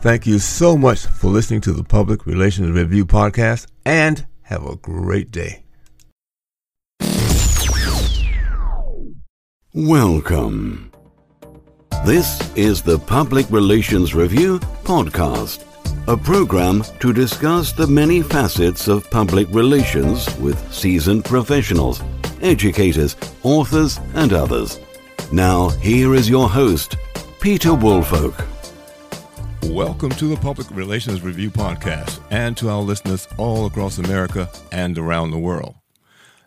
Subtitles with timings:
[0.00, 4.76] Thank you so much for listening to the Public Relations Review Podcast and have a
[4.76, 5.64] great day.
[9.74, 10.92] Welcome.
[12.04, 15.64] This is the Public Relations Review Podcast,
[16.06, 22.00] a program to discuss the many facets of public relations with seasoned professionals,
[22.42, 24.78] educators, authors, and others.
[25.32, 26.96] Now, here is your host,
[27.40, 28.46] Peter Woolfolk.
[29.64, 34.96] Welcome to the Public Relations Review Podcast and to our listeners all across America and
[34.96, 35.74] around the world.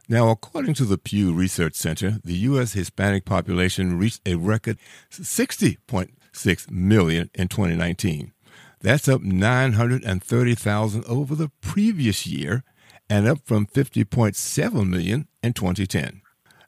[0.08, 2.71] Now, according to the Pew Research Center, the U.S.
[2.71, 4.77] Hispanic population reached a record
[5.11, 8.31] 60.6 million in 2019.
[8.80, 12.64] That's up 930,000 over the previous year
[13.09, 16.21] and up from 50.7 million in 2010.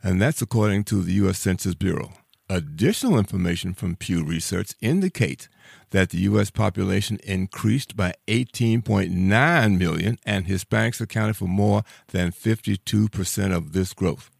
[0.04, 1.40] And that's according to the U.S.
[1.40, 2.12] Census Bureau.
[2.50, 5.48] Additional information from Pew Research indicates
[5.92, 6.50] that the U.S.
[6.50, 14.32] population increased by 18.9 million, and Hispanics accounted for more than 52% of this growth.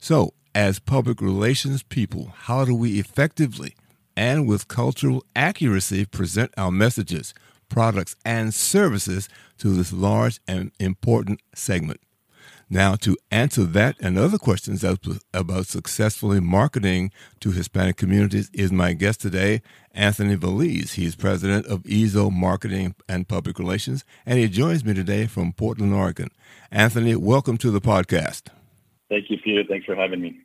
[0.00, 3.74] So, as public relations people, how do we effectively
[4.16, 7.34] and with cultural accuracy present our messages,
[7.68, 9.28] products, and services
[9.58, 12.00] to this large and important segment?
[12.70, 18.94] Now, to answer that and other questions about successfully marketing to Hispanic communities is my
[18.94, 19.60] guest today,
[19.92, 20.92] Anthony Veliz.
[20.92, 25.92] He's president of IZO Marketing and Public Relations, and he joins me today from Portland,
[25.92, 26.30] Oregon.
[26.70, 28.48] Anthony, welcome to the podcast.
[29.10, 29.62] Thank you, Peter.
[29.68, 30.40] Thanks for having me.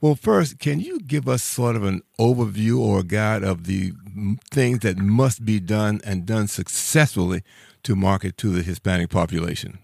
[0.00, 3.92] Well, first, can you give us sort of an overview or a guide of the
[4.50, 7.42] things that must be done and done successfully
[7.84, 9.78] to market to the Hispanic population?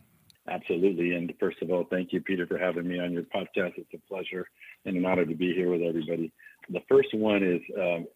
[0.48, 1.14] Absolutely.
[1.14, 3.78] And first of all, thank you, Peter, for having me on your podcast.
[3.78, 4.46] It's a pleasure
[4.84, 6.32] and an honor to be here with everybody.
[6.68, 8.06] The first one is um,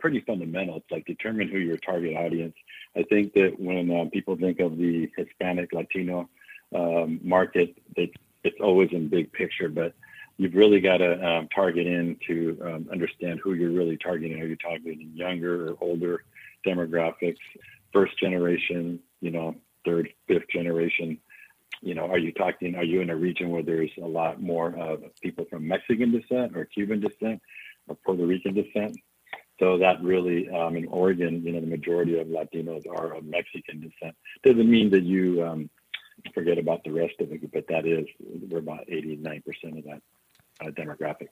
[0.00, 0.76] pretty fundamental.
[0.76, 2.54] It's like determine who your target audience.
[2.96, 6.28] I think that when um, people think of the Hispanic Latino
[6.74, 9.94] um, market, it's, it's always in big picture, but
[10.36, 14.40] you've really got to um, target in to um, understand who you're really targeting.
[14.40, 16.24] Are you targeting younger or older
[16.66, 17.38] demographics,
[17.92, 21.18] first generation, you know, third, fifth generation?
[21.80, 24.76] You know, are you talking, are you in a region where there's a lot more
[24.76, 27.40] of people from Mexican descent or Cuban descent
[27.86, 28.96] or Puerto Rican descent?
[29.60, 33.80] So that really, um, in Oregon, you know, the majority of Latinos are of Mexican
[33.80, 34.16] descent.
[34.44, 35.70] Doesn't mean that you um,
[36.32, 39.42] forget about the rest of it, but that is, we're about 89%
[39.78, 40.02] of that
[40.60, 41.28] uh, demographic.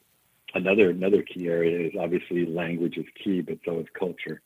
[0.55, 4.41] Another another key area is obviously language is key, but so is culture.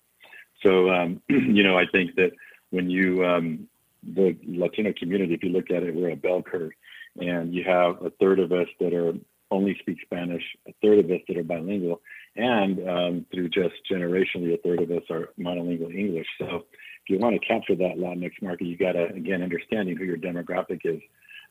[0.63, 2.33] So, um, you know, I think that
[2.71, 3.69] when you um,
[4.03, 6.73] the Latino community, if you look at it, we're a bell curve,
[7.19, 9.13] and you have a third of us that are
[9.51, 12.01] only speak Spanish, a third of us that are bilingual,
[12.37, 16.27] and um, through just generationally, a third of us are monolingual English.
[16.39, 16.67] So,
[17.03, 20.19] if you want to capture that Latinx market, you got to again understanding who your
[20.19, 21.01] demographic is.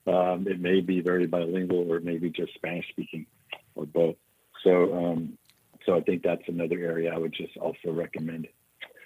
[0.08, 3.26] Um, it may be very bilingual, or it may be just Spanish speaking,
[3.76, 4.16] or both.
[4.64, 5.38] So, um,
[5.86, 8.48] so I think that's another area I would just also recommend.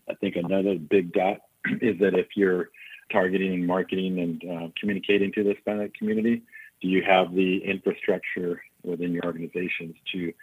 [0.09, 1.41] I think another big dot
[1.81, 2.69] is that if you're
[3.13, 6.41] targeting, and marketing, and uh, communicating to the Hispanic community?
[6.81, 10.33] Do you have the infrastructure within your organizations to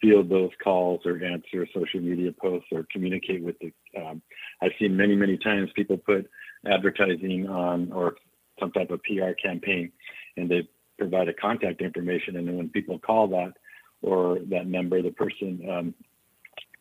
[0.00, 3.72] field those calls or answer social media posts or communicate with the?
[4.00, 4.22] Um,
[4.62, 6.30] I've seen many, many times people put
[6.64, 8.16] advertising on or
[8.60, 9.90] some type of PR campaign,
[10.36, 13.54] and they provide a contact information, and then when people call that
[14.02, 15.94] or that number, the person um,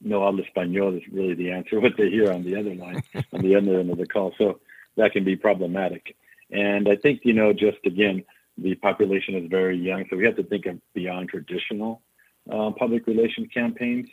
[0.02, 3.02] no habla español is really the answer what they hear on the other line
[3.34, 4.34] on the other end of the call.
[4.38, 4.60] So
[4.98, 6.16] that can be problematic.
[6.52, 8.24] And I think, you know, just again,
[8.58, 12.02] the population is very young, so we have to think of beyond traditional
[12.52, 14.08] uh, public relations campaigns.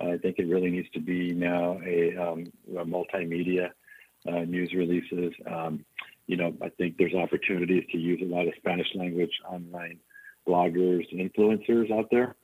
[0.00, 3.70] I think it really needs to be now a, um, a multimedia
[4.28, 5.32] uh, news releases.
[5.46, 5.84] Um,
[6.26, 9.98] you know, I think there's opportunities to use a lot of Spanish language online
[10.46, 12.36] bloggers and influencers out there.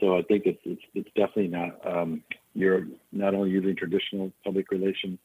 [0.00, 2.22] So I think it's it's, it's definitely not um,
[2.54, 5.18] you're not only using traditional public relation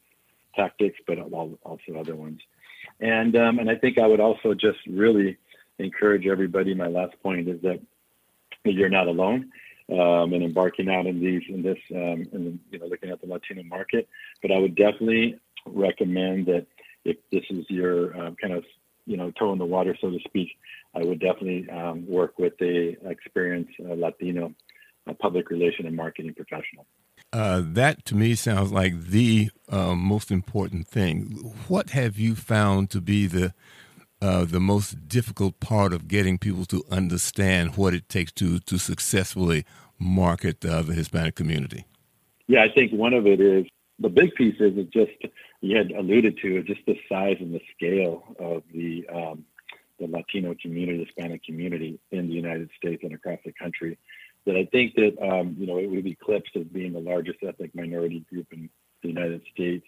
[0.56, 2.40] tactics, but also other ones.
[3.00, 5.38] And um, and I think I would also just really
[5.80, 6.74] encourage everybody.
[6.74, 7.80] My last point is that
[8.66, 9.52] you're not alone
[9.92, 13.28] um, and embarking out in these in this um, and you know looking at the
[13.28, 14.08] Latino market.
[14.42, 16.66] But I would definitely recommend that
[17.06, 18.64] if this is your um, kind of
[19.06, 20.50] you know toe in the water, so to speak,
[20.96, 24.54] I would definitely um, work with a experienced uh, Latino
[25.08, 26.86] uh, public relation and marketing professional.
[27.34, 31.52] Uh, that to me sounds like the uh, most important thing.
[31.68, 33.56] What have you found to be the
[34.22, 38.78] uh, the most difficult part of getting people to understand what it takes to to
[38.78, 39.66] successfully
[39.98, 41.86] market uh, the Hispanic community?
[42.46, 43.66] Yeah, I think one of it is
[43.98, 47.52] the big piece is it just you had alluded to it, just the size and
[47.52, 49.44] the scale of the um,
[50.00, 53.98] the Latino community, Hispanic community in the United States and across the country.
[54.46, 57.40] That I think that um, you know it would be eclipsed as being the largest
[57.42, 58.70] ethnic minority group in
[59.02, 59.86] the United States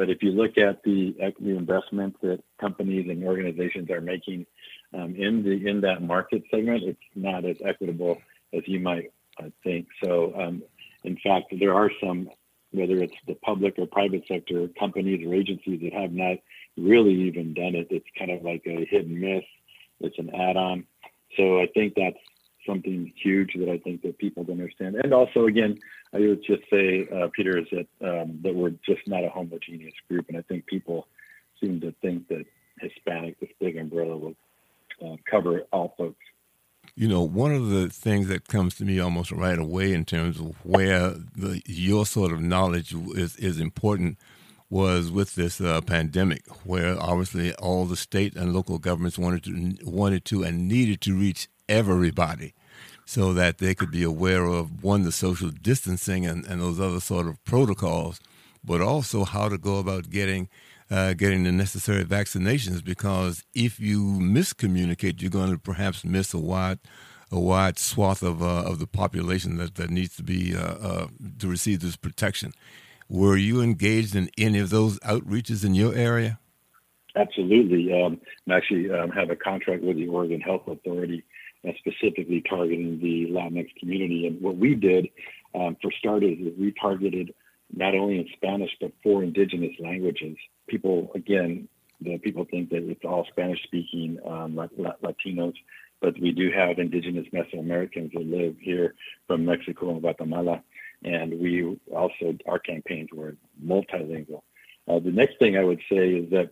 [0.00, 4.46] but if you look at the equity investments that companies and organizations are making
[4.94, 8.16] um, in the in that market segment, it's not as equitable
[8.54, 9.88] as you might uh, think.
[10.02, 10.62] So, um,
[11.04, 12.30] in fact, there are some,
[12.72, 16.38] whether it's the public or private sector companies or agencies that have not
[16.78, 17.88] really even done it.
[17.90, 19.44] It's kind of like a hit and miss.
[20.00, 20.86] It's an add-on.
[21.36, 22.16] So I think that's
[22.70, 24.96] something huge that I think that people don't understand.
[24.96, 25.78] And also, again,
[26.12, 29.94] I would just say, uh, Peter, is that um, that we're just not a homogeneous
[30.08, 31.06] group, and I think people
[31.60, 32.44] seem to think that
[32.80, 34.34] Hispanic, this big umbrella, will
[35.04, 36.24] uh, cover all folks.
[36.96, 40.40] You know, one of the things that comes to me almost right away in terms
[40.40, 44.18] of where the, your sort of knowledge is, is important
[44.68, 49.76] was with this uh, pandemic, where obviously all the state and local governments wanted to
[49.84, 52.54] wanted to and needed to reach everybody
[53.10, 57.00] so that they could be aware of one the social distancing and, and those other
[57.00, 58.20] sort of protocols,
[58.62, 60.48] but also how to go about getting
[60.92, 62.84] uh, getting the necessary vaccinations.
[62.84, 66.78] Because if you miscommunicate, you're going to perhaps miss a wide
[67.32, 71.06] a wide swath of uh, of the population that, that needs to be uh, uh
[71.40, 72.52] to receive this protection.
[73.08, 76.38] Were you engaged in any of those outreaches in your area?
[77.16, 77.92] Absolutely.
[77.92, 81.24] Um, I actually um, have a contract with the Oregon Health Authority
[81.66, 84.26] uh, specifically targeting the Latinx community.
[84.26, 85.08] And what we did,
[85.54, 87.34] um, for starters, is we targeted
[87.74, 90.36] not only in Spanish but four indigenous languages.
[90.68, 91.68] People, again,
[92.00, 95.54] the people think that it's all Spanish-speaking um, Latinos,
[96.00, 98.94] but we do have indigenous Mesoamericans that live here
[99.26, 100.62] from Mexico and Guatemala,
[101.04, 104.42] and we also our campaigns were multilingual.
[104.88, 106.50] Uh, the next thing I would say is that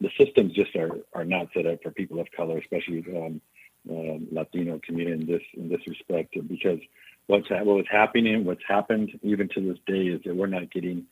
[0.00, 3.40] the systems just are, are not set up for people of color, especially um,
[3.88, 6.80] uh, Latino community in this in this respect because
[7.26, 11.06] what's what was happening, what's happened even to this day is that we're not getting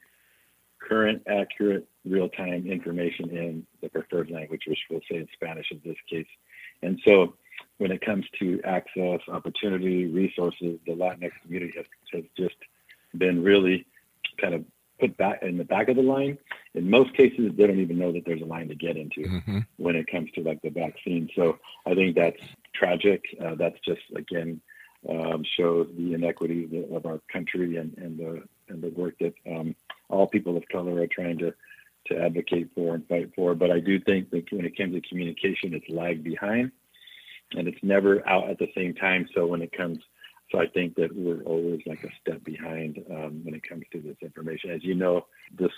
[0.81, 5.97] current, accurate, real-time information in the preferred language, which we'll say in Spanish in this
[6.09, 6.27] case.
[6.83, 7.35] And so,
[7.79, 12.57] when it comes to access, opportunity, resources, the Latinx community has, has just
[13.17, 13.87] been really
[14.41, 14.65] kind of
[15.01, 16.39] put back in the back of the line.
[16.75, 19.59] In most cases, they don't even know that there's a line to get into mm-hmm.
[19.77, 21.29] when it comes to like the vaccine.
[21.37, 22.41] So I think that's
[22.79, 23.25] tragic.
[23.45, 24.61] Uh, that's just again
[25.09, 29.75] um, shows the inequities of our country and, and the and the work that um,
[30.09, 31.55] all people of color are trying to
[32.07, 33.55] to advocate for and fight for.
[33.55, 36.73] But I do think that when it comes to communication, it's lagged behind,
[37.53, 39.29] and it's never out at the same time.
[39.35, 39.99] So when it comes
[40.51, 44.01] so I think that we're always like a step behind um, when it comes to
[44.01, 44.71] this information.
[44.71, 45.73] As you know, this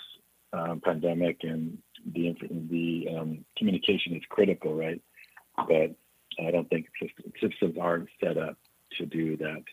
[0.53, 1.77] um, pandemic and
[2.13, 2.35] the
[2.69, 5.01] the um, communication is critical, right?
[5.57, 5.95] But
[6.39, 6.87] I don't think
[7.39, 8.57] systems aren't set up
[8.97, 9.63] to do that,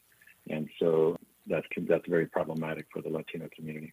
[0.49, 3.93] and so that's that's very problematic for the Latino community.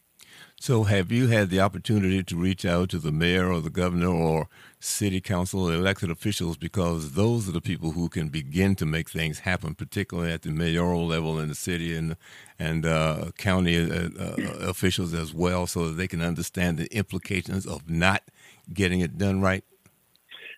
[0.60, 4.10] So, have you had the opportunity to reach out to the mayor or the governor
[4.10, 4.48] or
[4.79, 9.39] city council elected officials because those are the people who can begin to make things
[9.39, 12.15] happen, particularly at the mayoral level in the city and
[12.57, 17.65] and uh, county uh, uh, officials as well, so that they can understand the implications
[17.65, 18.24] of not
[18.74, 19.63] getting it done right?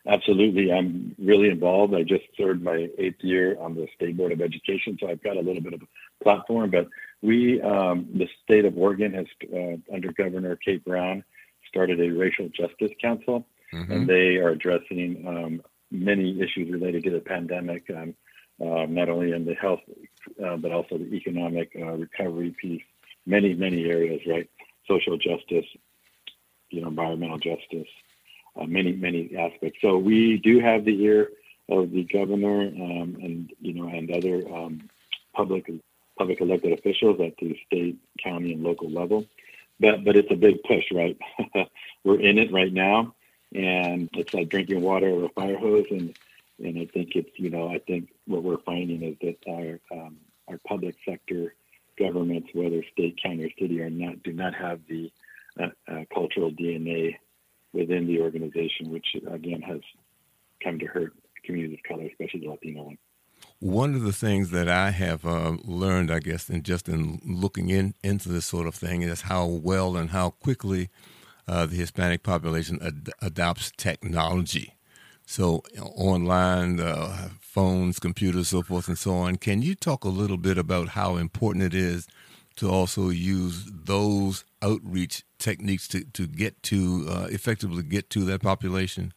[0.08, 0.72] Absolutely.
[0.72, 1.94] I'm really involved.
[1.94, 5.36] I just served my eighth year on the State Board of Education, so I've got
[5.36, 6.72] a little bit of a platform.
[6.72, 6.88] But
[7.22, 11.24] we, um, the state of Oregon, has, uh, under Governor Kate Brown,
[11.68, 13.92] started a racial justice council, mm-hmm.
[13.92, 15.62] and they are addressing um,
[15.92, 18.16] many issues related to the pandemic, um,
[18.62, 19.82] uh, not only in the health
[20.44, 22.84] uh, but also the economic uh, recovery piece,
[23.26, 24.50] many, many areas, right?
[24.88, 25.66] Social justice,
[26.70, 27.88] you know, environmental justice,
[28.58, 29.80] uh, many, many aspects.
[29.82, 31.30] So we do have the ear
[31.70, 34.90] of the governor um, and, you know, and other um,
[35.34, 35.70] public
[36.18, 39.26] public elected officials at the state, county, and local level.
[39.80, 41.18] But but it's a big push, right?
[42.04, 43.14] We're in it right now,
[43.54, 45.86] and it's like drinking water over a fire hose.
[45.92, 46.18] And
[46.60, 50.18] and I think it's you know I think what we're finding is that our um,
[50.48, 51.54] our public sector
[52.00, 55.12] governments, whether state, county, or city, are not do not have the
[55.60, 57.18] uh, uh, cultural DNA
[57.74, 59.82] within the organization, which again has
[60.64, 62.98] come to hurt communities of color, especially the Latino one.
[63.60, 67.70] One of the things that I have uh, learned, I guess, in just in looking
[67.70, 70.90] in into this sort of thing, is how well and how quickly
[71.48, 74.74] uh, the Hispanic population ad- adopts technology.
[75.26, 79.38] So you know, online, uh, phones, computers, so forth and so on.
[79.38, 82.08] Can you talk a little bit about how important it is
[82.58, 88.42] to also use those outreach techniques to, to get to uh, effectively get to that
[88.42, 89.14] population?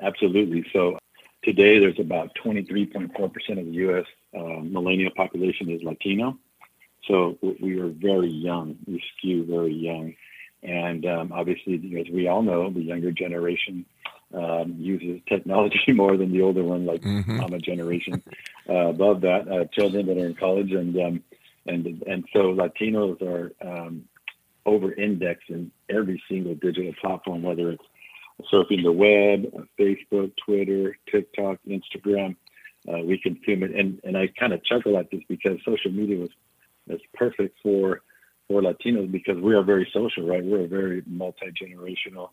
[0.00, 0.64] Absolutely.
[0.72, 0.98] So
[1.42, 4.06] today, there's about 23.4% of the U.S.
[4.36, 6.38] Uh, millennial population is Latino.
[7.06, 8.76] So we are very young.
[8.86, 10.14] We skew very young.
[10.62, 13.84] And um, obviously, as we all know, the younger generation
[14.32, 17.36] um, uses technology more than the older one, like mm-hmm.
[17.36, 18.22] mama generation.
[18.68, 21.22] Uh, above that, uh, children that are in college, and um,
[21.66, 24.04] and and so Latinos are um,
[24.66, 27.84] over-indexed in every single digital platform, whether it's
[28.52, 32.36] surfing the web, uh, Facebook, Twitter, TikTok, Instagram.
[32.88, 36.18] Uh, we consume it, and and I kind of chuckle at this because social media
[36.18, 36.30] was
[36.86, 38.02] was perfect for
[38.48, 40.44] for Latinos because we are very social, right?
[40.44, 42.30] We're a very multi generational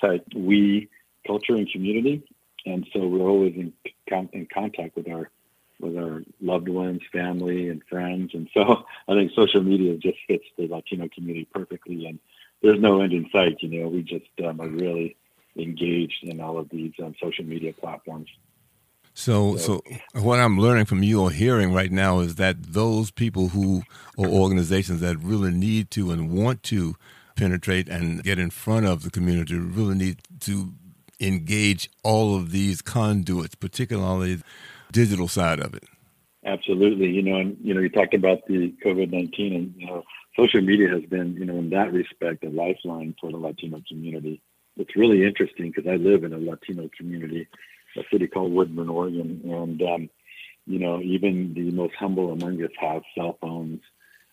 [0.00, 0.88] type we
[1.26, 2.22] culture and community,
[2.66, 3.72] and so we're always in
[4.32, 5.30] in contact with our
[5.82, 8.30] with our loved ones, family, and friends.
[8.34, 12.06] And so I think social media just fits the Latino community perfectly.
[12.06, 12.18] And
[12.62, 13.58] there's no end in sight.
[13.60, 15.16] You know, we just um, are really
[15.56, 18.28] engaged in all of these um, social media platforms.
[19.14, 19.82] So, so
[20.14, 23.82] what I'm learning from you or hearing right now is that those people who
[24.16, 26.96] or organizations that really need to and want to
[27.36, 30.72] penetrate and get in front of the community really need to
[31.20, 34.40] engage all of these conduits, particularly
[34.92, 35.84] digital side of it.
[36.44, 37.08] Absolutely.
[37.10, 40.02] You know, and you know, you talked about the COVID nineteen, and you know,
[40.36, 44.40] social media has been, you know, in that respect, a lifeline for the Latino community.
[44.76, 47.46] It's really interesting because I live in a Latino community,
[47.96, 50.10] a city called Woodburn, Oregon, and um,
[50.66, 53.80] you know, even the most humble among us have cell phones,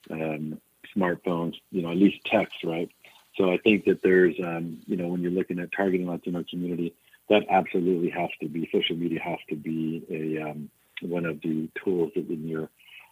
[0.09, 0.59] um,
[0.95, 2.89] smartphones, you know, at least text, right?
[3.35, 6.93] So I think that there's, um, you know, when you're looking at targeting Latino community,
[7.29, 10.69] that absolutely has to be social media has to be a um,
[11.01, 12.69] one of the tools that in your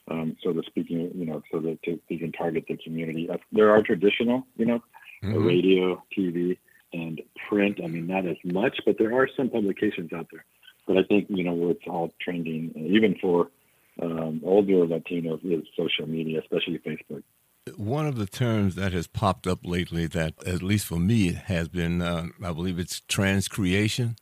[0.10, 3.30] um, so to speaking, you know, so that to, you can target the community.
[3.30, 4.82] Uh, there are traditional, you know,
[5.24, 5.46] mm-hmm.
[5.46, 6.58] radio, TV,
[6.94, 7.80] and print.
[7.84, 10.46] I mean, not as much, but there are some publications out there.
[10.88, 13.50] But I think you know where it's all trending, even for
[14.02, 17.24] um, older Latinos, is social media, especially Facebook.
[17.76, 21.68] One of the terms that has popped up lately that, at least for me, has
[21.68, 24.18] been, uh, I believe it's transcreation,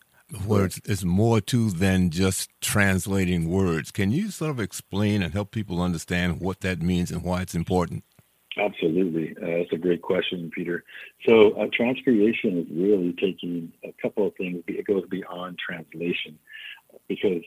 [0.46, 3.92] where it's, it's, more to than just translating words.
[3.92, 7.56] Can you sort of explain and help people understand what that means and why it's
[7.56, 8.04] important?
[8.58, 9.36] Absolutely.
[9.38, 10.84] Uh, that's a great question, Peter.
[11.28, 16.40] So, uh, transcreation is really taking a couple of things, it goes beyond translation
[17.08, 17.44] because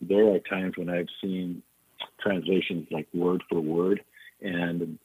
[0.00, 1.62] there are times when I've seen
[2.20, 4.02] translations like word for word
[4.40, 4.98] and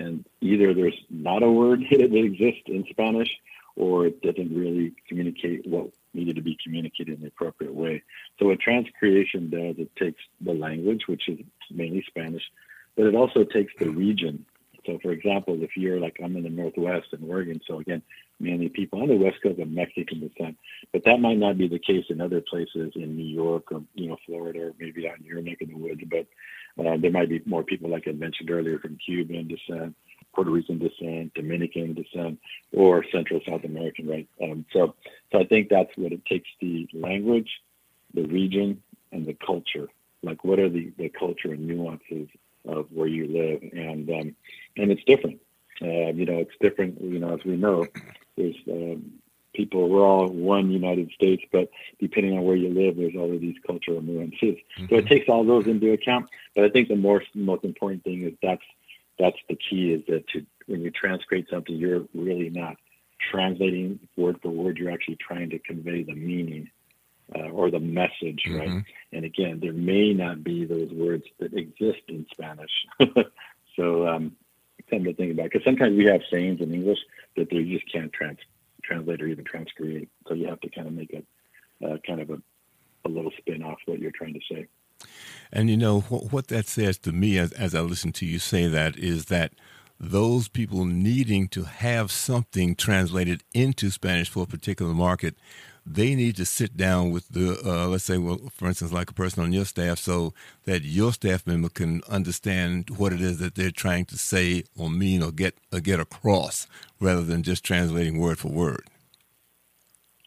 [0.00, 3.30] and either there's not a word that exists in Spanish
[3.76, 8.02] or it doesn't really communicate what needed to be communicated in the appropriate way.
[8.38, 11.38] So what transcreation does, it takes the language, which is
[11.70, 12.42] mainly Spanish,
[12.96, 14.44] but it also takes the region.
[14.86, 18.02] So for example, if you're like I'm in the Northwest in Oregon, so again,
[18.40, 20.56] mainly people on the West Coast of Mexican descent,
[20.92, 24.08] but that might not be the case in other places in New York or you
[24.08, 26.02] know Florida or maybe out in your neck of the woods.
[26.10, 26.26] But
[26.78, 29.94] uh, there might be more people, like I mentioned earlier, from Cuban descent,
[30.34, 32.38] Puerto Rican descent, Dominican descent,
[32.72, 34.28] or Central South American, right?
[34.42, 34.94] Um, so,
[35.32, 37.50] so I think that's what it takes: the language,
[38.14, 39.88] the region, and the culture.
[40.22, 42.28] Like, what are the, the culture and nuances
[42.66, 43.62] of where you live?
[43.72, 44.36] And um,
[44.76, 45.40] and it's different.
[45.82, 47.00] Uh, you know, it's different.
[47.00, 47.86] You know, as we know,
[48.36, 49.12] there's um,
[49.60, 53.40] people, we're all one United States, but depending on where you live, there's all of
[53.40, 54.56] these cultural nuances.
[54.56, 54.86] Mm-hmm.
[54.86, 55.08] So it mm-hmm.
[55.08, 56.30] takes all those into account.
[56.54, 58.62] But I think the most most important thing is that's
[59.18, 62.76] that's the key is that to when you transcribe something, you're really not
[63.30, 64.78] translating word for word.
[64.78, 66.70] You're actually trying to convey the meaning
[67.34, 68.58] uh, or the message, mm-hmm.
[68.58, 68.84] right?
[69.12, 72.70] And again, there may not be those words that exist in Spanish.
[73.76, 74.36] so um,
[74.88, 76.98] something to think about because sometimes we have sayings in English
[77.36, 78.38] that they just can't trans-
[78.80, 80.08] translate or even transcreate.
[80.28, 82.42] So you have to kind of make a uh, kind of a,
[83.04, 84.66] a little spin off what you're trying to say.
[85.52, 88.38] And you know what, what that says to me as, as I listen to you
[88.38, 89.52] say that is that
[90.00, 95.34] those people needing to have something translated into Spanish for a particular market,
[95.84, 99.14] they need to sit down with the, uh, let's say, well, for instance, like a
[99.14, 100.32] person on your staff, so
[100.64, 104.88] that your staff member can understand what it is that they're trying to say or
[104.88, 106.66] mean or get or get across,
[106.98, 108.84] rather than just translating word for word.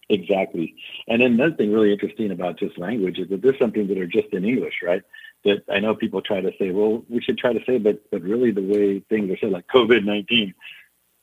[0.10, 0.76] Exactly.
[1.08, 4.06] And then another thing really interesting about just language is that there's something that are
[4.06, 5.02] just in English, right?
[5.46, 8.22] That I know people try to say, well, we should try to say, but but
[8.22, 10.54] really the way things are said, like COVID nineteen,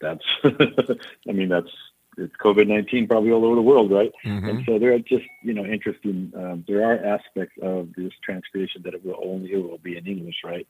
[0.00, 1.70] that's I mean that's
[2.18, 4.12] it's COVID nineteen probably all over the world, right?
[4.24, 4.48] Mm-hmm.
[4.48, 6.32] And so there are just you know interesting.
[6.36, 10.06] Um, there are aspects of this transcreation that it will only it will be in
[10.06, 10.66] English, right?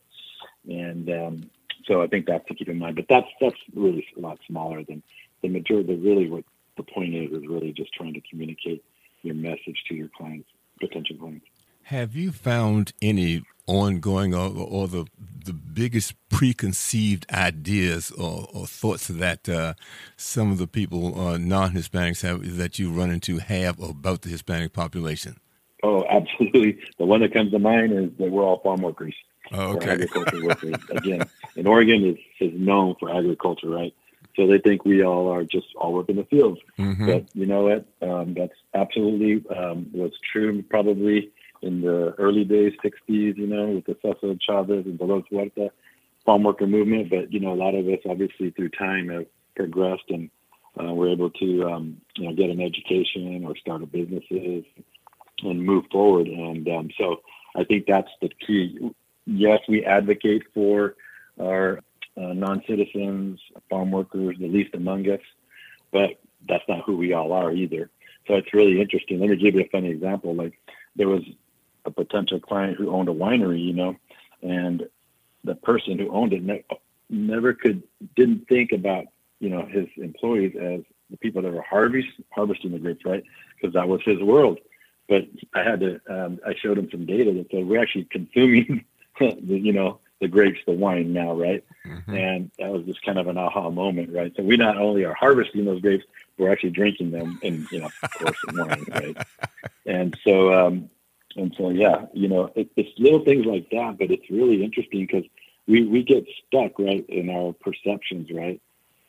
[0.69, 1.51] And um,
[1.87, 2.97] so I think that's to keep in mind.
[2.97, 5.03] But that's that's really a lot smaller than
[5.43, 5.95] the majority.
[5.95, 6.45] Really, what
[6.77, 8.85] the point is is really just trying to communicate
[9.23, 10.49] your message to your clients,
[10.81, 11.47] potential clients.
[11.91, 15.07] Have you found any ongoing or, or the
[15.45, 19.75] the biggest preconceived ideas or, or thoughts that uh,
[20.17, 24.73] some of the people uh, non-Hispanics have that you run into have about the Hispanic
[24.73, 25.41] population?
[25.83, 26.79] Oh, absolutely.
[26.99, 29.17] The one that comes to mind is that we're all farm workers.
[29.51, 29.91] Oh, okay.
[29.91, 30.77] agriculture workers.
[30.91, 33.93] Again, in Oregon is, is known for agriculture, right?
[34.37, 36.61] So they think we all are just all work in the fields.
[36.79, 37.07] Mm-hmm.
[37.07, 37.85] But you know what?
[38.09, 41.33] Um, that's absolutely um, was true probably
[41.63, 45.71] in the early days, 60s, you know, with the Cesar Chavez and Dolores Huerta
[46.25, 47.11] farm worker movement.
[47.11, 50.31] But, you know, a lot of us obviously through time have progressed and
[50.81, 54.65] uh, we're able to, um, you know, get an education or start a businesses
[55.43, 56.29] and move forward.
[56.29, 57.21] And um, so
[57.57, 58.91] I think that's the key.
[59.27, 60.95] Yes, we advocate for
[61.41, 61.81] our
[62.17, 65.21] uh, non-citizens, farm workers, the least among us,
[65.91, 67.91] but that's not who we all are either.
[68.27, 69.21] So it's really interesting.
[69.21, 70.35] Let me give you a funny example.
[70.35, 70.55] Like
[70.97, 71.23] there was
[71.85, 73.97] a potential client who owned a winery, you know,
[74.43, 74.89] and
[75.45, 76.65] the person who owned it ne-
[77.09, 77.83] never could
[78.17, 79.07] didn't think about
[79.39, 83.25] you know his employees as the people that were harvest, harvesting the grapes, right?
[83.57, 84.59] Because that was his world.
[85.09, 88.85] But I had to um, I showed him some data that said we're actually consuming
[89.19, 91.65] the you know the grapes, the wine now, right?
[91.87, 92.15] Mm-hmm.
[92.15, 94.33] And that was just kind of an aha moment, right?
[94.37, 96.05] So we not only are harvesting those grapes,
[96.37, 99.17] we're actually drinking them, and you know, of course, wine, right?
[99.87, 100.91] And so um,
[101.37, 105.07] and so, yeah, you know, it, it's little things like that, but it's really interesting
[105.07, 105.25] because
[105.67, 108.61] we, we get stuck right in our perceptions, right?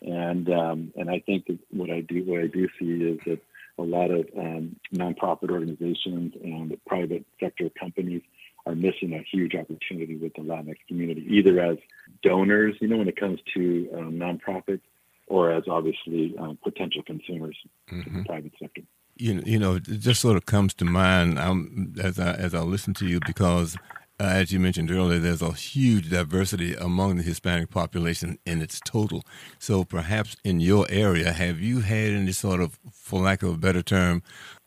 [0.02, 3.40] And um, and I think that what I do what I do see is that
[3.78, 8.24] a lot of um, nonprofit organizations and private sector companies
[8.66, 11.78] are missing a huge opportunity with the Latinx community, either as
[12.24, 14.82] donors, you know, when it comes to um, nonprofits,
[15.28, 17.58] or as obviously um, potential consumers
[17.92, 18.10] mm-hmm.
[18.10, 18.82] in the private sector
[19.22, 22.62] you you know, it just sort of comes to mind um, as I as I
[22.62, 23.78] listen to you because,
[24.20, 28.80] uh, as you mentioned earlier, there's a huge diversity among the Hispanic population in its
[28.84, 29.24] total.
[29.60, 33.58] So perhaps in your area, have you had any sort of, for lack of a
[33.58, 34.24] better term,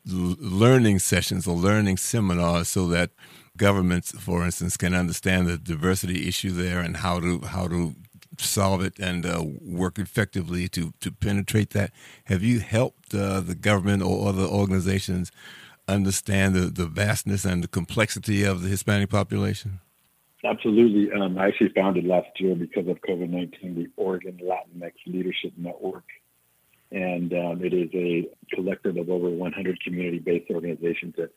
[0.08, 3.10] l- learning sessions or learning seminars so that
[3.56, 7.94] governments, for instance, can understand the diversity issue there and how to how to
[8.38, 11.92] solve it and uh, work effectively to, to penetrate that.
[12.24, 15.32] Have you helped uh, the government or other organizations
[15.88, 19.80] understand the, the vastness and the complexity of the Hispanic population?
[20.44, 21.10] Absolutely.
[21.12, 26.04] Um, I actually founded last year because of COVID 19 the Oregon Latinx Leadership Network.
[26.90, 31.30] And um, it is a collective of over 100 community based organizations that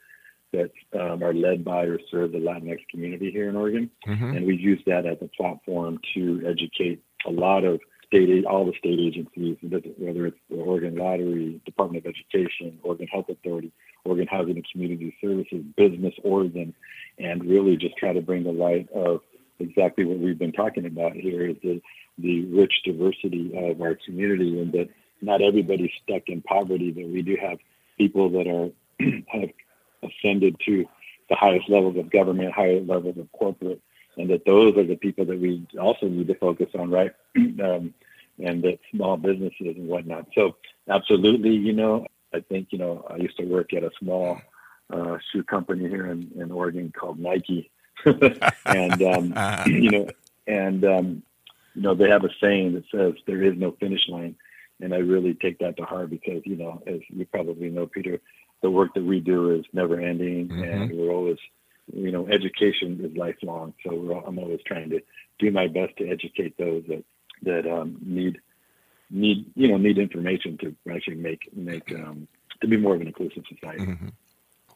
[1.27, 3.89] are led by or serve the Latinx community here in Oregon.
[4.07, 4.37] Mm-hmm.
[4.37, 8.73] And we use that as a platform to educate a lot of state, all the
[8.77, 13.71] state agencies, whether it's the Oregon Lottery, Department of Education, Oregon Health Authority,
[14.05, 16.73] Oregon Housing and Community Services, Business Oregon,
[17.19, 19.21] and really just try to bring the light of
[19.59, 21.81] exactly what we've been talking about here is the,
[22.17, 24.89] the rich diversity of our community and that
[25.21, 27.57] not everybody's stuck in poverty, that we do have
[27.97, 28.69] people that are
[29.27, 29.49] have
[30.03, 30.85] ascended to
[31.29, 33.81] the highest levels of government, higher levels of corporate,
[34.17, 37.13] and that those are the people that we also need to focus on, right?
[37.37, 37.93] um,
[38.39, 40.27] and that small businesses and whatnot.
[40.35, 40.55] So,
[40.89, 44.39] absolutely, you know, I think, you know, I used to work at a small
[44.91, 47.71] uh, shoe company here in, in Oregon called Nike.
[48.05, 49.33] and, um,
[49.65, 50.07] you know,
[50.45, 51.23] and, um,
[51.73, 54.35] you know, they have a saying that says there is no finish line.
[54.79, 58.21] And I really take that to heart because, you know, as you probably know, Peter,
[58.61, 60.63] the work that we do is never ending, Mhm.
[60.73, 61.37] and we're always,
[61.93, 63.73] you know, education is lifelong.
[63.83, 65.01] So we're, al- I'm always trying to
[65.39, 67.03] do my best to educate those that
[67.43, 68.39] that um, need
[69.09, 72.27] need you know need information to actually make make um,
[72.61, 73.85] to be more of an inclusive society.
[73.85, 74.11] Mhm.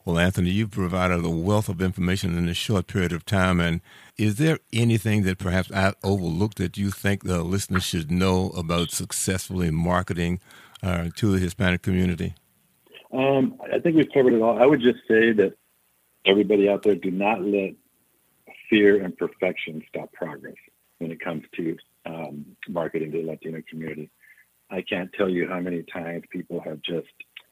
[0.05, 3.59] Well, Anthony, you've provided a wealth of information in a short period of time.
[3.59, 3.81] And
[4.17, 8.89] is there anything that perhaps I overlooked that you think the listeners should know about
[8.89, 10.39] successfully marketing
[10.81, 12.33] uh, to the Hispanic community?
[13.13, 14.61] Um, I think we've covered it all.
[14.61, 15.53] I would just say that
[16.25, 17.73] everybody out there, do not let
[18.69, 20.55] fear and perfection stop progress
[20.99, 24.09] when it comes to um, marketing to the Latino community.
[24.69, 27.07] I can't tell you how many times people have just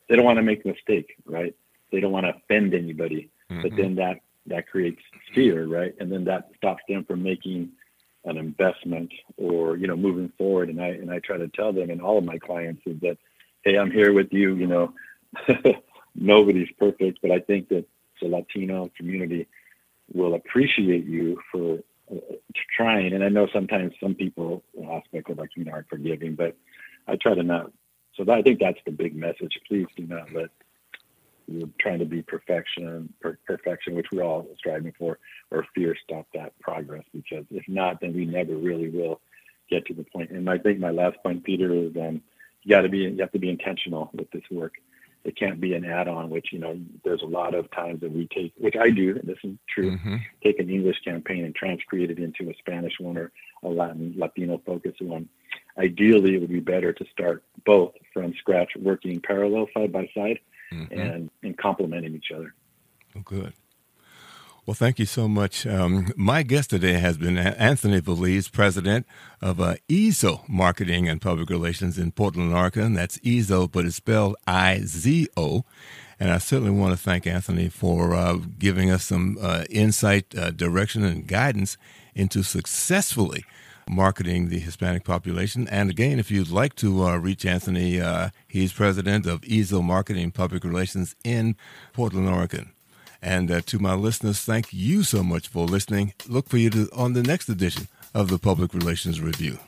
[0.08, 1.54] they don't want to make a mistake, right?
[1.92, 3.78] They don't want to offend anybody, but Mhm.
[3.78, 5.02] then that that creates
[5.34, 5.94] fear, right?
[6.00, 7.72] And then that stops them from making
[8.26, 10.70] an investment or you know moving forward.
[10.70, 13.18] And I and I try to tell them and all of my clients is that,
[13.64, 14.56] hey, I'm here with you.
[14.56, 14.94] You know,
[16.16, 17.86] nobody's perfect, but I think that
[18.22, 19.48] the Latino community
[20.14, 21.80] will appreciate you for
[22.12, 22.36] uh,
[22.76, 23.14] trying.
[23.14, 26.56] And I know sometimes some people aspect of Latino aren't forgiving, but
[27.08, 27.72] I try to not.
[28.16, 29.58] So that, I think that's the big message.
[29.68, 30.50] Please do not let
[31.50, 35.18] you're trying to be perfection, per, perfection, which we're all striving for,
[35.52, 37.04] or fear stop that progress.
[37.14, 39.20] Because if not, then we never really will
[39.70, 40.30] get to the point.
[40.30, 42.22] And I think my last point, Peter, is um,
[42.64, 44.74] you got to be you have to be intentional with this work.
[45.24, 48.28] It can't be an add-on, which you know there's a lot of times that we
[48.28, 50.22] take, which I do, and this is true, Mhm.
[50.42, 54.60] take an English campaign and transcreate it into a Spanish one or a Latin Latino
[54.66, 55.28] focused one.
[55.78, 60.40] Ideally, it would be better to start both from scratch, working parallel side by side,
[60.72, 60.92] Mhm.
[60.92, 62.54] and and complementing each other.
[63.16, 63.54] Oh, good.
[64.70, 65.66] Well, thank you so much.
[65.66, 69.08] Um, my guest today has been Anthony Veliz, president
[69.42, 72.94] of uh, IZO Marketing and Public Relations in Portland, Oregon.
[72.94, 75.66] That's IZO, but it's spelled I Z O.
[76.20, 80.52] And I certainly want to thank Anthony for uh, giving us some uh, insight, uh,
[80.52, 81.76] direction, and guidance
[82.14, 83.46] into successfully
[83.90, 85.68] marketing the Hispanic population.
[85.70, 90.30] And again, if you'd like to uh, reach Anthony, uh, he's president of EZO Marketing
[90.30, 91.56] Public Relations in
[91.92, 92.74] Portland, Oregon.
[93.22, 96.14] And uh, to my listeners, thank you so much for listening.
[96.28, 99.60] Look for you to, on the next edition of the Public Relations Review.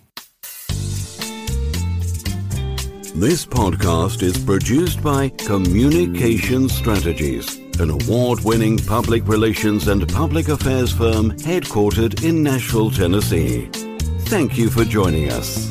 [3.13, 10.93] This podcast is produced by Communication Strategies, an award winning public relations and public affairs
[10.93, 13.65] firm headquartered in Nashville, Tennessee.
[14.27, 15.70] Thank you for joining us.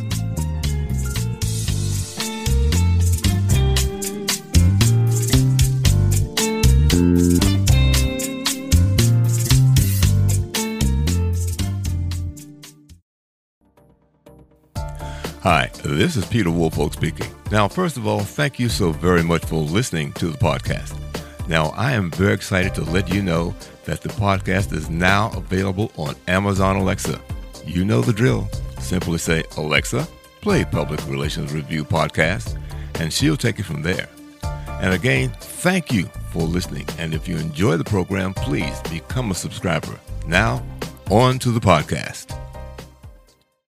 [16.01, 17.27] This is Peter Woolfolk speaking.
[17.51, 20.99] Now, first of all, thank you so very much for listening to the podcast.
[21.47, 25.93] Now, I am very excited to let you know that the podcast is now available
[25.99, 27.21] on Amazon Alexa.
[27.67, 28.49] You know the drill.
[28.79, 30.09] Simply say, Alexa,
[30.41, 32.59] play Public Relations Review Podcast,
[32.99, 34.09] and she'll take it from there.
[34.43, 36.89] And again, thank you for listening.
[36.97, 40.01] And if you enjoy the program, please become a subscriber.
[40.27, 40.65] Now,
[41.11, 42.35] on to the podcast.